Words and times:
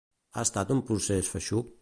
Ha 0.37 0.45
estat 0.49 0.73
un 0.77 0.81
procés 0.89 1.31
feixuc? 1.37 1.73